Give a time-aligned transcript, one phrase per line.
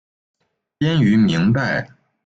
[0.79, 1.87] 编于明代。